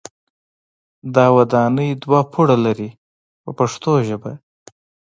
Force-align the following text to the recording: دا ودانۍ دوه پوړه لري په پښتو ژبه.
دا 1.15 1.25
ودانۍ 1.37 1.89
دوه 2.03 2.19
پوړه 2.31 2.57
لري 2.65 2.89
په 3.43 3.51
پښتو 3.59 3.91
ژبه. 4.07 4.31